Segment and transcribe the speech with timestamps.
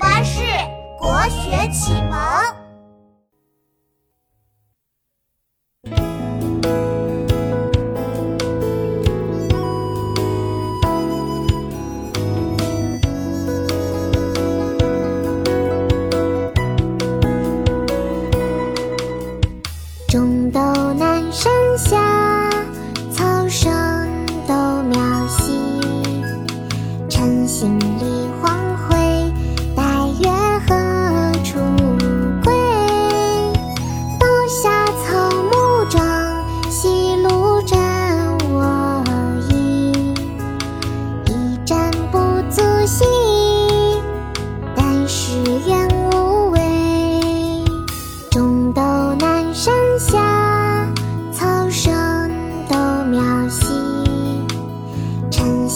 [0.00, 0.40] 巴士
[0.98, 2.60] 国学启蒙。
[20.08, 20.60] 种豆
[20.94, 22.29] 南山下，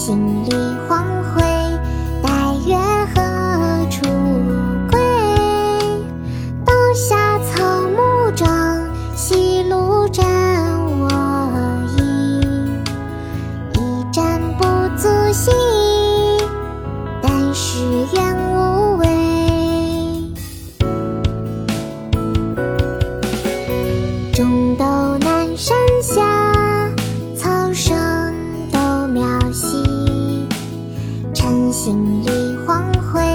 [0.05, 0.51] 静立
[0.87, 1.43] 黄昏
[2.21, 2.29] 待
[2.67, 2.75] 月
[3.15, 4.03] 何处
[4.91, 4.99] 归
[6.63, 10.23] 刀下草木长西路斩
[10.99, 11.09] 我
[11.97, 11.99] 意
[13.73, 14.63] 一战不
[14.95, 15.49] 足惜
[17.19, 17.79] 但使
[18.13, 19.07] 愿无违
[24.31, 24.84] 中道
[31.75, 33.34] 心里黄昏。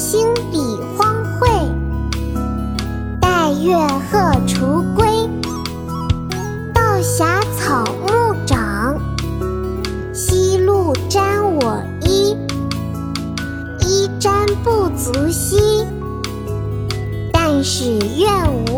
[0.00, 0.58] 星比
[0.96, 1.68] 荒秽，
[3.20, 5.28] 带月荷锄归。
[6.72, 8.96] 道狭草木长，
[10.12, 12.36] 夕露沾我衣。
[13.80, 15.84] 衣沾不足惜，
[17.32, 18.77] 但使愿无